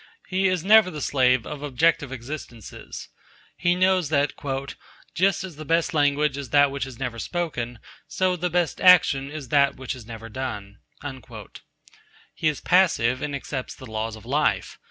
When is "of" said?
1.45-1.61, 14.15-14.25